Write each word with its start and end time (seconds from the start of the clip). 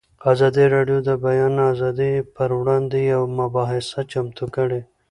ازادي 0.31 0.65
راډیو 0.75 0.99
د 1.03 1.05
د 1.09 1.11
بیان 1.25 1.53
آزادي 1.71 2.11
پر 2.35 2.49
وړاندې 2.59 2.97
یوه 3.11 3.27
مباحثه 3.39 3.99
چمتو 4.11 4.45
کړې. 4.55 4.81